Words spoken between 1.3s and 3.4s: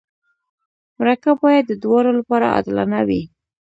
باید د دواړو لپاره عادلانه وي.